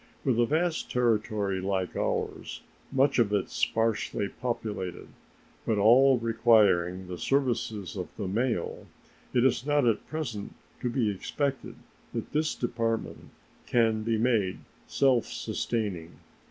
With 0.25 0.39
a 0.39 0.47
vast 0.47 0.89
territory 0.91 1.61
like 1.61 1.95
ours, 1.95 2.63
much 2.91 3.19
of 3.19 3.31
it 3.33 3.51
sparsely 3.51 4.27
populated, 4.29 5.09
but 5.63 5.77
all 5.77 6.17
requiring 6.17 7.05
the 7.07 7.19
services 7.19 7.95
of 7.95 8.07
the 8.17 8.27
mail, 8.27 8.87
it 9.31 9.45
is 9.45 9.63
not 9.63 9.85
at 9.85 10.07
present 10.07 10.55
to 10.81 10.89
be 10.89 11.11
expected 11.11 11.75
that 12.15 12.31
this 12.31 12.55
Department 12.55 13.29
can 13.67 14.01
be 14.01 14.17
made 14.17 14.61
self 14.87 15.27
sustaining. 15.27 16.13